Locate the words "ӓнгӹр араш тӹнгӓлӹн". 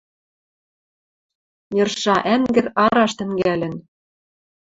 2.33-3.73